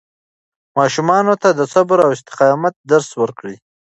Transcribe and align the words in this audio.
ماشومانو 0.77 1.33
ته 1.41 1.49
د 1.59 1.61
صبر 1.73 1.97
او 2.05 2.09
استقامت 2.17 2.73
درس 2.91 3.09
ورکړئ. 3.21 3.55